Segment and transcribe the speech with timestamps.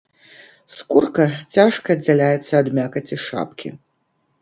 [0.77, 3.69] Скурка цяжка аддзяляецца ад мякаці шапкі.